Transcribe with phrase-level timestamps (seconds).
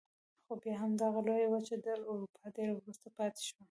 [0.45, 3.57] خو بیا هم دغه لویه وچه تر اروپا ډېره وروسته پاتې شوه.